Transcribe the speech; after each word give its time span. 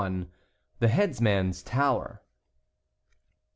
THE 0.79 0.87
HEADSMAN'S 0.87 1.61
TOWER. 1.61 2.23